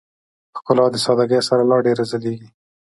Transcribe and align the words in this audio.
ښکلا 0.57 0.85
د 0.91 0.95
سادهګۍ 1.05 1.41
سره 1.49 1.63
لا 1.71 1.77
ډېره 1.85 2.03
ځلېږي. 2.11 2.49